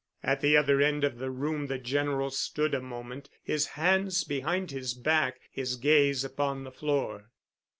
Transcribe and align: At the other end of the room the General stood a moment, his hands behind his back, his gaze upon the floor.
At 0.23 0.41
the 0.41 0.57
other 0.57 0.81
end 0.81 1.03
of 1.03 1.19
the 1.19 1.29
room 1.29 1.67
the 1.67 1.77
General 1.77 2.31
stood 2.31 2.73
a 2.73 2.81
moment, 2.81 3.29
his 3.43 3.67
hands 3.77 4.23
behind 4.23 4.71
his 4.71 4.95
back, 4.95 5.39
his 5.51 5.75
gaze 5.75 6.23
upon 6.25 6.63
the 6.63 6.71
floor. 6.71 7.29